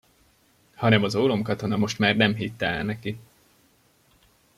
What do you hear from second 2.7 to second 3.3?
neki.